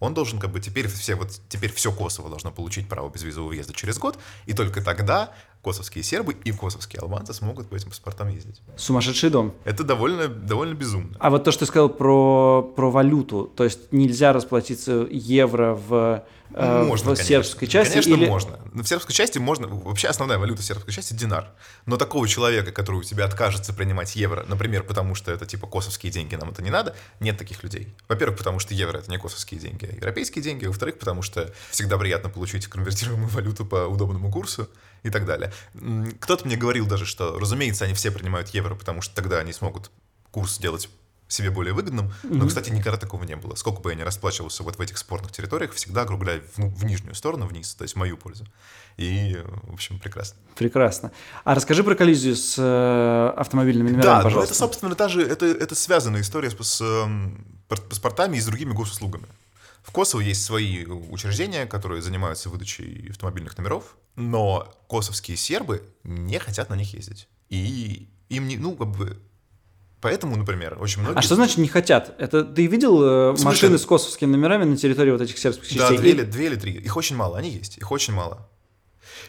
[0.00, 3.72] Он должен как бы теперь все вот теперь все Косово должно получить право безвизового въезда
[3.72, 5.32] через год, и только тогда
[5.62, 8.60] косовские сербы и косовские албанцы смогут по этим паспортам ездить.
[8.76, 9.54] Сумасшедший дом.
[9.64, 11.16] Это довольно, довольно безумно.
[11.20, 16.24] А вот то, что ты сказал про, про валюту, то есть нельзя расплатиться евро в
[16.54, 17.24] Э, можно, в конечно.
[17.24, 17.92] сербской части?
[17.92, 18.26] Конечно, или...
[18.26, 18.58] можно.
[18.72, 19.66] В сербской части можно...
[19.68, 21.50] Вообще основная валюта сербской части— динар.
[21.86, 26.12] Но такого человека, который у тебя откажется принимать евро, например, потому что это типа косовские
[26.12, 27.94] деньги, нам это не надо, нет таких людей.
[28.08, 30.66] Во-первых, потому что евро— это не косовские деньги, а европейские деньги.
[30.66, 34.68] Во-вторых, потому что всегда приятно получить конвертируемую валюту по удобному курсу
[35.02, 35.52] и так далее.
[36.20, 39.90] Кто-то мне говорил даже, что, разумеется, они все принимают евро, потому что тогда они смогут
[40.30, 40.88] курс сделать
[41.32, 42.06] себе более выгодным.
[42.06, 42.34] Mm-hmm.
[42.36, 43.54] Но, кстати, никогда такого не было.
[43.54, 46.84] Сколько бы я ни расплачивался вот в этих спорных территориях, всегда округляю в, ну, в
[46.84, 48.46] нижнюю сторону, вниз, то есть в мою пользу.
[48.98, 50.38] И, в общем, прекрасно.
[50.54, 51.10] Прекрасно.
[51.44, 54.50] А расскажи про коллизию с э, автомобильными номерами, да, пожалуйста.
[54.50, 57.06] Да, это, собственно, та же, это, это связанная история с, с э,
[57.68, 59.26] паспортами и с другими госуслугами.
[59.82, 66.70] В Косово есть свои учреждения, которые занимаются выдачей автомобильных номеров, но косовские сербы не хотят
[66.70, 67.28] на них ездить.
[67.48, 69.18] И им не, ну, как бы,
[70.02, 71.18] Поэтому, например, очень многие...
[71.18, 72.16] А что значит не хотят?
[72.18, 75.96] Это ты видел э, машины с косовскими номерами на территории вот этих сербских частей?
[75.96, 76.72] Да, две или, две или три.
[76.72, 78.48] Их очень мало, они есть, их очень мало.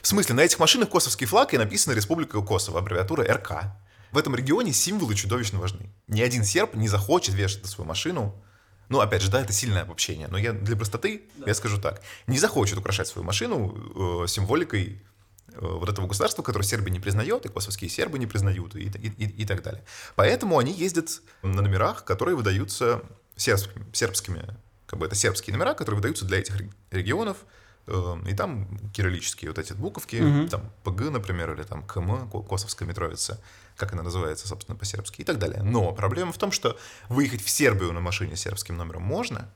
[0.02, 3.76] В смысле, на этих машинах косовский флаг и написано Республика Косово, аббревиатура РК.
[4.12, 5.94] В этом регионе символы чудовищно важны.
[6.08, 8.43] Ни один серб не захочет вешать на свою машину
[8.94, 11.46] ну, опять же, да, это сильное обобщение, но я для простоты да.
[11.48, 12.02] я скажу так.
[12.28, 15.02] Не захочет украшать свою машину э, символикой
[15.56, 19.08] Э, вот этого государства, которое Сербия не признает, и косовские сербы не признают, и, и,
[19.18, 19.84] и, и так далее.
[20.16, 23.04] Поэтому они ездят на номерах, которые выдаются
[23.36, 26.56] сербскими, сербскими, как бы это сербские номера, которые выдаются для этих
[26.92, 27.38] регионов,
[27.88, 30.48] э, и там кириллические вот эти буковки, угу.
[30.48, 33.40] там ПГ, например, или там КМ, Косовская Митровица,
[33.76, 35.62] как она называется, собственно, по-сербски и так далее.
[35.64, 36.78] Но проблема в том, что
[37.10, 39.50] выехать в Сербию на машине с сербским номером можно,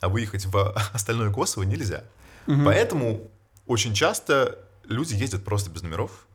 [0.00, 2.04] а выехать в остальное Косово нельзя.
[2.46, 2.64] Угу.
[2.64, 3.30] Поэтому
[3.66, 6.26] очень часто люди ездят просто без номеров,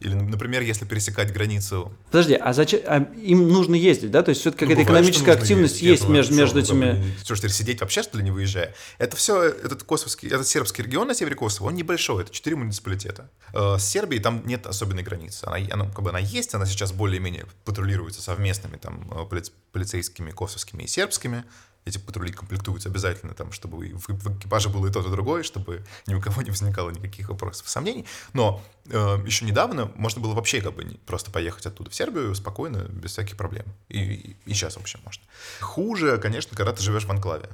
[0.00, 1.92] или, например, если пересекать границу.
[2.10, 4.22] Подожди, а зачем а им нужно ездить, да?
[4.22, 7.14] То есть все-таки ну, какая-то экономическая активность есть, есть между, между этими.
[7.24, 8.74] Что ж, сидеть вообще, что ли, не выезжая?
[8.98, 13.30] Это все, этот косовский, этот сербский регион на севере Косово, он небольшой, это четыре муниципалитета.
[13.52, 15.44] Э, с Сербией там нет особенной границы.
[15.46, 19.40] Она, она, как бы она есть, она сейчас более-менее патрулируется совместными там э,
[19.72, 21.44] полицейскими косовскими и сербскими
[21.88, 25.84] эти патрули комплектуются обязательно, там, чтобы в, в экипаже было и то, и другое, чтобы
[26.06, 28.06] ни у кого не возникало никаких вопросов, сомнений.
[28.32, 32.78] Но э, еще недавно можно было вообще как бы просто поехать оттуда в Сербию спокойно,
[32.88, 33.66] без всяких проблем.
[33.88, 35.22] И, и, и сейчас вообще можно.
[35.60, 37.48] Хуже, конечно, когда ты живешь в анклаве.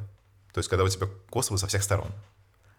[0.53, 2.11] То есть, когда у тебя Косово со всех сторон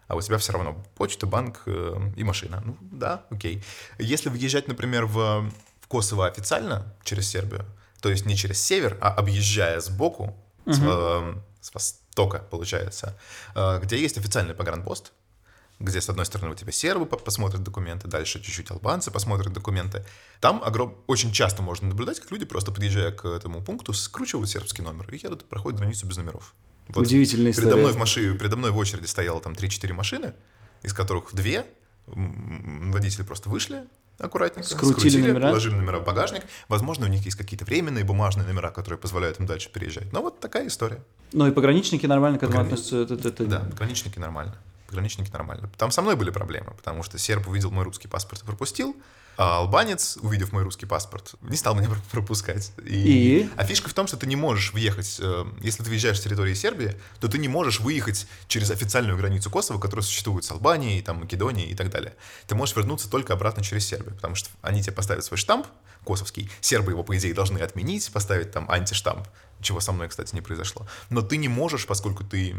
[0.08, 2.62] а у тебя все равно почта, банк э, и машина.
[2.64, 3.62] Ну да, окей.
[3.98, 7.64] Если въезжать, например, в, в Косово официально через Сербию,
[8.00, 10.74] то есть не через север, а объезжая сбоку, угу.
[10.74, 11.34] с, э,
[11.66, 13.18] с востока, получается,
[13.54, 15.12] э, где есть официальный погранпост,
[15.78, 20.04] где, с одной стороны, у тебя сербы посмотрят документы, дальше чуть-чуть албанцы посмотрят документы.
[20.40, 20.96] Там огром...
[21.06, 25.18] очень часто можно наблюдать, как люди, просто подъезжая к этому пункту, скручивают сербский номер и
[25.18, 26.54] едут, проходят границу без номеров.
[26.88, 27.82] Вот Удивительная передо история.
[27.82, 30.34] Мной в машине, передо мной в очереди стояло там 3-4 машины,
[30.82, 31.66] из которых две
[32.06, 33.84] водители просто вышли,
[34.18, 35.48] аккуратненько, скрутили, скрутили номера.
[35.48, 36.42] положили номера в багажник.
[36.68, 40.12] Возможно, у них есть какие-то временные бумажные номера, которые позволяют им дальше переезжать.
[40.12, 41.02] Но вот такая история.
[41.32, 42.74] Ну и пограничники нормально к этому Пограни...
[42.74, 43.14] относятся?
[43.14, 43.44] Это, это...
[43.44, 44.56] Да, пограничники нормально.
[44.86, 45.68] Пограничники нормально.
[45.76, 48.96] Там со мной были проблемы, потому что серб увидел мой русский паспорт и пропустил,
[49.36, 52.72] а албанец, увидев мой русский паспорт, не стал меня пропускать.
[52.84, 53.40] И...
[53.42, 53.50] И?
[53.56, 56.54] А фишка в том, что ты не можешь въехать, э, если ты въезжаешь с территории
[56.54, 61.18] Сербии, то ты не можешь выехать через официальную границу Косово, которая существует с Албанией, там,
[61.18, 62.14] Македонией и так далее.
[62.46, 65.66] Ты можешь вернуться только обратно через Сербию, потому что они тебе поставят свой штамп
[66.06, 69.26] косовский, сербы его, по идее, должны отменить, поставить там антиштамп,
[69.60, 70.86] чего со мной, кстати, не произошло.
[71.10, 72.54] Но ты не можешь, поскольку ты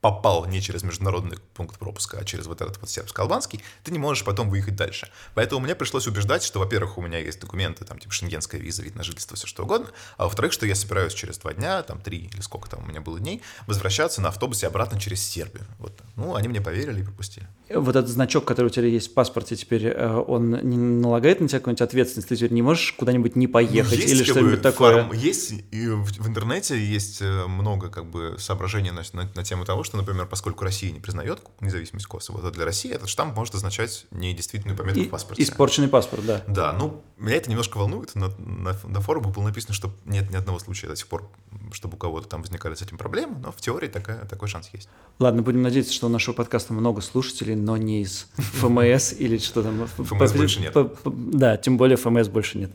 [0.00, 4.24] попал не через международный пункт пропуска, а через вот этот вот сербско-албанский, ты не можешь
[4.24, 5.10] потом выехать дальше.
[5.34, 8.94] Поэтому мне пришлось убеждать, что, во-первых, у меня есть документы, там, типа, шенгенская виза, вид
[8.94, 12.18] на жительство, все что угодно, а во-вторых, что я собираюсь через два дня, там, три
[12.18, 15.66] или сколько там у меня было дней, возвращаться на автобусе обратно через Сербию.
[15.78, 16.00] Вот.
[16.14, 17.48] Ну, они мне поверили и пропустили.
[17.68, 21.48] Вот этот значок, который у тебя есть в паспорте теперь, э, он не налагает на
[21.48, 22.28] тебя какую-нибудь ответственность?
[22.28, 25.04] Ты теперь не можешь куда-нибудь не поехать ну, или что-нибудь такое?
[25.04, 29.44] Фарм, есть, и в, в интернете есть э, много как бы соображений на, на, на
[29.44, 33.34] тему того, что, например, поскольку Россия не признает независимость Косово, то для России этот штамп
[33.34, 35.42] может означать недействительную пометку и, в паспорте.
[35.42, 36.44] Испорченный паспорт, да.
[36.46, 38.14] Да, ну, меня это немножко волнует.
[38.14, 41.28] На, на, на форуме было написано, что нет ни одного случая до сих пор,
[41.72, 44.88] чтобы у кого-то там возникали с этим проблемы, но в теории такая, такой шанс есть.
[45.18, 49.62] Ладно, будем надеяться, что у нашего подкаста много слушателей, но не из ФМС или что
[49.62, 49.86] там.
[49.86, 50.76] ФМС больше нет.
[51.04, 52.70] Да, тем более ФМС больше нет.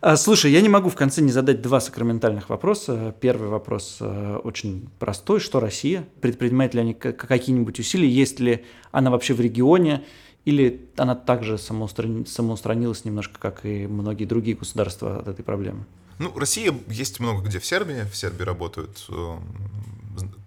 [0.00, 3.14] А, слушай, я не могу в конце не задать два сакраментальных вопроса.
[3.20, 5.40] Первый вопрос э, очень простой.
[5.40, 6.06] Что Россия?
[6.20, 8.08] Предпринимает ли они какие-нибудь усилия?
[8.08, 10.04] Есть ли она вообще в регионе?
[10.44, 15.84] Или она также самоустранилась немножко, как и многие другие государства от этой проблемы?
[16.18, 18.04] Ну, Россия есть много где в Сербии.
[18.10, 19.36] В Сербии работают э,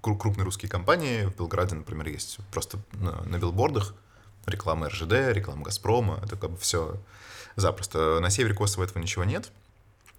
[0.01, 1.25] крупные русские компании.
[1.25, 3.93] В Белграде, например, есть просто на, на билбордах
[4.45, 6.19] реклама РЖД, реклама Газпрома.
[6.23, 6.99] Это как бы все
[7.55, 8.19] запросто.
[8.19, 9.51] На севере Косово этого ничего нет.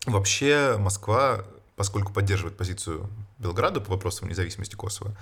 [0.07, 1.45] Вообще Москва,
[1.77, 5.17] поскольку поддерживает позицию Белграда по вопросам независимости Косово,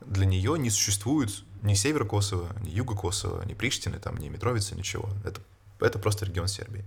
[0.00, 1.30] для нее не существует
[1.62, 5.10] ни севера Косово, ни юга Косово, ни Приштины, там, ни Митровицы, ничего.
[5.24, 5.40] Это,
[5.80, 6.84] это просто регион Сербии.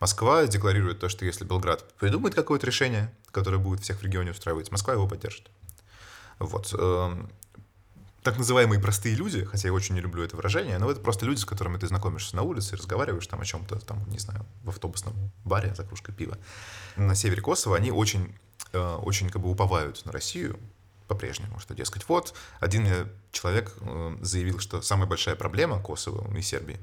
[0.00, 4.70] Москва декларирует то, что если Белград придумает какое-то решение, которое будет всех в регионе устраивать,
[4.70, 5.50] Москва его поддержит.
[6.38, 6.74] Вот.
[6.78, 7.30] Эм,
[8.22, 11.38] так называемые простые люди, хотя я очень не люблю это выражение, но это просто люди,
[11.40, 15.14] с которыми ты знакомишься на улице, разговариваешь там о чем-то, там, не знаю, в автобусном
[15.44, 16.36] баре за кружкой пива.
[16.96, 18.34] На севере Косово они очень,
[18.72, 20.58] э, очень как бы уповают на Россию
[21.06, 22.86] по-прежнему, что, дескать, вот, один
[23.32, 26.78] человек э, заявил, что самая большая проблема Косово и Сербии,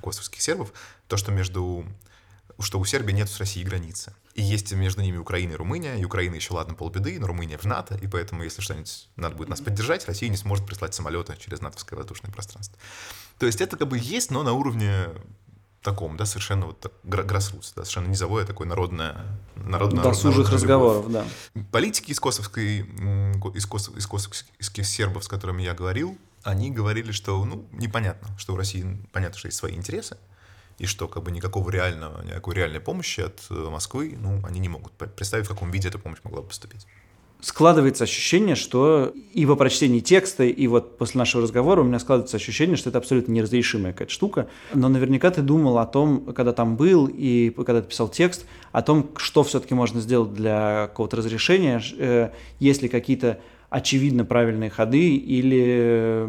[0.00, 0.72] косовских сербов,
[1.06, 1.84] то, что между
[2.58, 4.14] что у Сербии нет с Россией границы.
[4.34, 7.64] И есть между ними Украина и Румыния, и Украина еще, ладно, полбеды, но Румыния в
[7.64, 11.60] НАТО, и поэтому, если что-нибудь надо будет нас поддержать, Россия не сможет прислать самолеты через
[11.60, 12.78] натовское воздушное пространство.
[13.38, 15.08] То есть это как бы есть, но на уровне
[15.82, 19.16] таком, да, совершенно вот так, гроссрутс, да, совершенно низовое такое народное...
[19.56, 21.26] народное Досужих разговоров, да.
[21.70, 22.78] Политики из косовской,
[23.54, 28.54] из, косов, из косовских сербов, с которыми я говорил, они говорили, что, ну, непонятно, что
[28.54, 30.16] у России, понятно, что есть свои интересы,
[30.82, 34.68] и что как бы никакого реального, никакой реальной помощи от э, Москвы, ну, они не
[34.68, 36.88] могут представить, в каком виде эта помощь могла бы поступить.
[37.40, 42.36] складывается ощущение, что и по прочтении текста, и вот после нашего разговора у меня складывается
[42.36, 44.48] ощущение, что это абсолютно неразрешимая какая-то штука.
[44.74, 48.82] Но наверняка ты думал о том, когда там был и когда ты писал текст, о
[48.82, 53.38] том, что все-таки можно сделать для какого-то разрешения, э, есть ли какие-то
[53.72, 56.28] очевидно правильные ходы или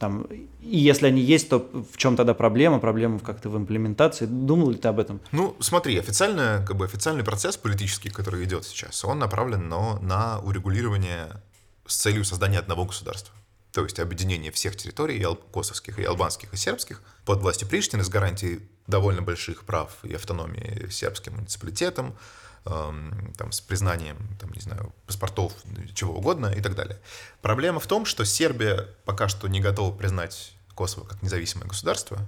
[0.00, 0.26] там,
[0.60, 2.80] и если они есть, то в чем тогда проблема?
[2.80, 4.26] Проблема как-то в имплементации.
[4.26, 5.20] Думал ли ты об этом?
[5.30, 10.40] Ну, смотри, официально, как бы официальный процесс политический, который идет сейчас, он направлен но на
[10.40, 11.28] урегулирование
[11.86, 13.32] с целью создания одного государства.
[13.72, 18.08] То есть объединение всех территорий, и косовских, и албанских, и сербских, под властью Приштины с
[18.08, 22.16] гарантией довольно больших прав и автономии сербским муниципалитетам,
[22.66, 25.52] там, с признанием, там, не знаю, паспортов,
[25.94, 26.98] чего угодно и так далее.
[27.40, 32.26] Проблема в том, что Сербия пока что не готова признать Косово как независимое государство,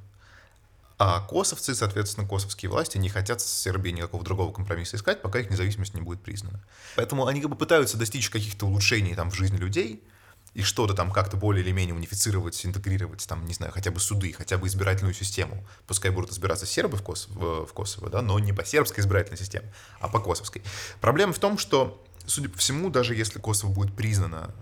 [0.99, 5.51] а косовцы, соответственно, косовские власти не хотят с Сербией никакого другого компромисса искать, пока их
[5.51, 6.61] независимость не будет признана.
[6.97, 10.03] Поэтому они как бы пытаются достичь каких-то улучшений там в жизни людей,
[10.59, 14.33] и что-то там как-то более или менее унифицировать, интегрировать, там, не знаю, хотя бы суды,
[14.33, 15.65] хотя бы избирательную систему.
[15.87, 19.73] Пускай будут избираться сербы в Косово, в Косово да, но не по сербской избирательной системе,
[20.01, 20.65] а по косовской.
[21.01, 24.53] Проблема в том, что, судя по всему, даже если Косово будет признано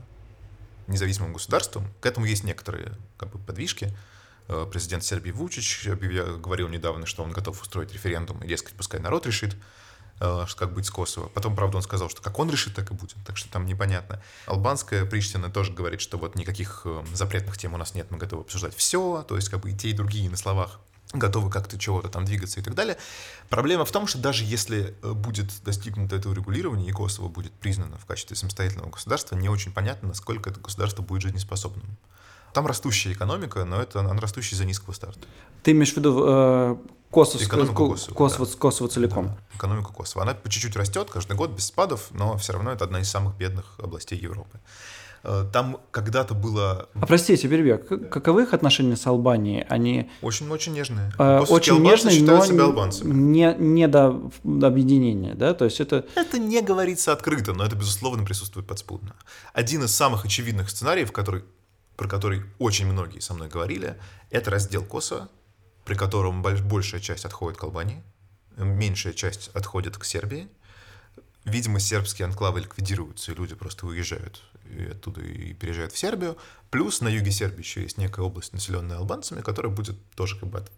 [0.87, 3.97] независимым государством, к этому есть некоторые как бы, подвижки.
[4.49, 9.27] Э, президент Сербии Вучич говорил недавно, что он готов устроить референдум, и, дескать, пускай народ
[9.27, 9.57] решит.
[10.19, 11.29] Э, как быть с Косово.
[11.29, 13.17] Потом, правда, он сказал, что как он решит, так и будет.
[13.27, 14.23] Так что там непонятно.
[14.47, 18.43] Албанская Приштина тоже говорит, что вот никаких э, запретных тем у нас нет, мы готовы
[18.43, 19.25] обсуждать все.
[19.29, 20.81] То есть как бы и те, и другие на словах
[21.13, 22.97] готовы как-то чего-то там двигаться и так далее.
[23.51, 27.99] Проблема в том, что даже если э, будет достигнуто это урегулирование, и Косово будет признано
[27.99, 31.99] в качестве самостоятельного государства, не очень понятно, насколько это государство будет жизнеспособным.
[32.55, 35.21] Там растущая экономика, но это она растущая из-за низкого старта.
[35.63, 36.77] Ты имеешь в виду э,
[37.11, 38.53] Косово, экономику Косово, Косово, да.
[38.59, 39.27] Косово целиком?
[39.27, 40.23] Да, экономику Косово.
[40.23, 43.37] Она по чуть-чуть растет каждый год без спадов, но все равно это одна из самых
[43.37, 44.61] бедных областей Европы.
[45.25, 46.88] Э, там когда-то было...
[46.95, 47.79] А простите, перебью.
[47.79, 49.64] Каковы их отношения с Албанией?
[49.69, 50.11] Они...
[50.23, 51.12] Очень-очень нежные.
[51.19, 53.12] Э, очень нежные, но себя албанцами.
[53.12, 55.55] Не, не до, до объединения, да?
[55.55, 56.07] То есть это...
[56.14, 59.16] Это не говорится открыто, но это, безусловно, присутствует подспудно.
[59.53, 61.42] Один из самых очевидных сценариев, который
[61.97, 63.97] про который очень многие со мной говорили,
[64.31, 65.29] это раздел Косово,
[65.85, 68.03] при котором большая часть отходит к Албании,
[68.57, 70.49] меньшая часть отходит к Сербии.
[71.45, 76.37] Видимо, сербские анклавы ликвидируются, и люди просто уезжают и оттуда и переезжают в Сербию.
[76.71, 80.59] Плюс на юге Сербии еще есть некая область, населенная албанцами, которая будет тоже как бы
[80.59, 80.71] от,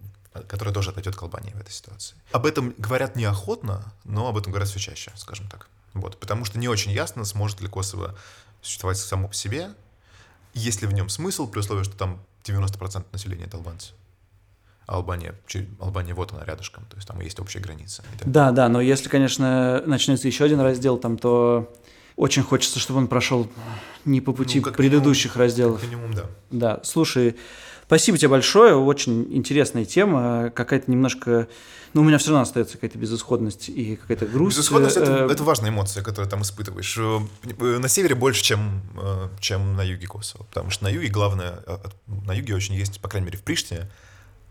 [0.46, 2.16] которая тоже отойдет к Албании в этой ситуации.
[2.32, 5.68] Об этом говорят неохотно, но об этом говорят все чаще, скажем так.
[5.94, 8.16] Вот, потому что не очень ясно, сможет ли Косово
[8.60, 9.70] существовать само по себе,
[10.54, 13.92] есть ли в нем смысл, при условии, что там 90% населения это албанцы.
[14.88, 15.34] А Албания,
[15.80, 18.02] Албания вот она рядышком, то есть там есть общая граница.
[18.24, 21.70] Да, да, но если, конечно, начнется еще один раздел там, то
[22.16, 23.48] очень хочется, чтобы он прошел
[24.06, 25.80] не по пути ну, предыдущих минимум, разделов.
[25.80, 26.24] Как минимум, да.
[26.50, 27.36] Да, слушай,
[27.88, 31.48] Спасибо тебе большое, очень интересная тема, какая-то немножко,
[31.94, 34.58] ну, у меня все равно остается какая-то безысходность и какая-то грусть.
[34.58, 36.98] Безысходность это, э, это важная эмоция, которую там испытываешь.
[36.98, 41.60] Э, на севере больше, чем, э, чем на юге Косово, потому что на юге главное,
[42.06, 43.88] на юге очень есть, по крайней мере в Приштине,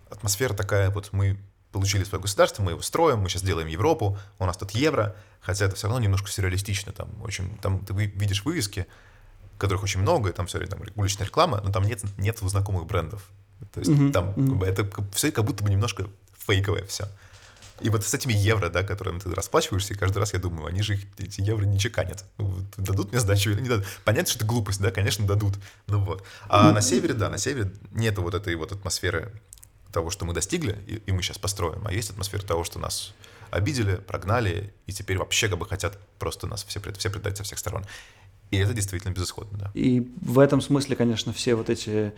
[0.10, 1.40] атмосфера такая, вот мы
[1.72, 5.66] получили свое государство, мы его строим, мы сейчас делаем Европу, у нас тут евро, хотя
[5.66, 8.88] это все равно немножко сюрреалистично, там очень, там ты видишь вывески,
[9.58, 13.30] которых очень много, и там все там уличная реклама, но там нет, нет знакомых брендов.
[13.74, 14.12] То есть mm-hmm.
[14.12, 14.66] там mm-hmm.
[14.66, 17.08] это все как будто бы немножко фейковое все.
[17.80, 20.82] И вот с этими евро, да, которыми ты расплачиваешься, и каждый раз я думаю, они
[20.82, 22.26] же их, эти евро не чеканят.
[22.40, 23.86] Ну, дадут мне сдачу или не дадут?
[24.04, 25.56] Понятно, что это глупость, да, конечно, дадут.
[25.86, 26.24] Ну вот.
[26.50, 26.74] А mm-hmm.
[26.74, 29.32] на севере, да, на севере нету вот этой вот атмосферы
[29.92, 33.14] того, что мы достигли, и, и мы сейчас построим, а есть атмосфера того, что нас
[33.50, 37.60] обидели, прогнали, и теперь вообще как бы хотят просто нас все, все предать со всех
[37.60, 37.86] сторон.
[38.52, 39.72] И это действительно безысходно, да.
[39.74, 42.14] И в этом смысле, конечно, все вот эти,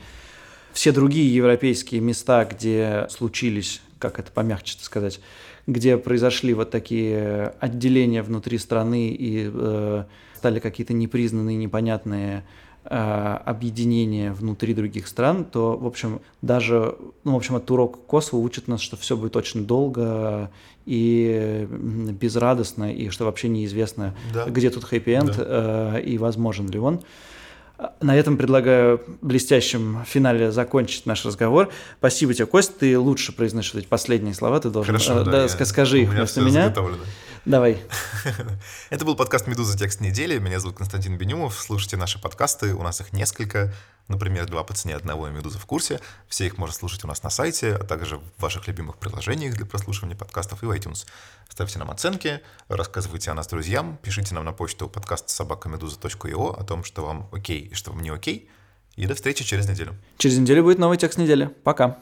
[0.73, 5.19] все другие европейские места, где случились, как это помягче сказать,
[5.65, 10.05] где произошли вот такие отделения внутри страны и э,
[10.35, 12.45] стали какие-то непризнанные, непонятные
[12.89, 18.39] э, объединения внутри других стран, то, в общем, даже, ну, в общем, этот урок Косово
[18.39, 20.49] учит нас, что все будет очень долго
[20.85, 24.45] и безрадостно, и что вообще неизвестно, да.
[24.45, 25.97] где тут хэппи-энд да.
[25.97, 27.01] э, и возможен ли он.
[28.01, 31.69] На этом предлагаю блестящем финале закончить наш разговор.
[31.99, 32.77] Спасибо тебе, Кость.
[32.77, 34.59] Ты лучше произносишь эти последние слова.
[34.59, 36.73] Ты должен Хорошо, э, да, да, я, скажи их вместо меня.
[37.45, 37.81] Давай.
[38.89, 39.77] Это был подкаст «Медуза.
[39.77, 40.37] Текст недели».
[40.39, 41.57] Меня зовут Константин Бенюмов.
[41.59, 42.73] Слушайте наши подкасты.
[42.73, 43.73] У нас их несколько.
[44.07, 46.01] Например, «Два по цене одного» и «Медуза в курсе».
[46.27, 49.65] Все их можно слушать у нас на сайте, а также в ваших любимых приложениях для
[49.65, 51.05] прослушивания подкастов и в iTunes.
[51.47, 56.83] Ставьте нам оценки, рассказывайте о нас друзьям, пишите нам на почту подкаст собакамедуза.io о том,
[56.83, 58.49] что вам окей и что вам не окей.
[58.95, 59.95] И до встречи через неделю.
[60.17, 61.45] Через неделю будет новый текст недели.
[61.63, 61.99] Пока.